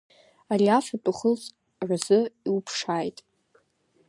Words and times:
Ари 0.51 0.67
афатә 0.77 1.07
ухылҵ 1.11 1.43
рзы 1.89 2.19
иуԥшааит. 2.47 3.17